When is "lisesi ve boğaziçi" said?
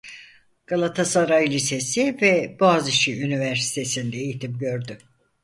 1.51-3.21